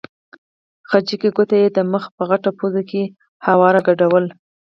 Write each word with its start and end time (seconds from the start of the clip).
خچۍ 0.89 1.29
ګوته 1.35 1.55
یې 1.61 1.67
د 1.75 1.79
مخ 1.91 2.03
په 2.15 2.23
غټه 2.29 2.49
پوزه 2.59 2.81
کې 2.89 3.03
هواره 3.47 3.81
ګډوله. 3.87 4.29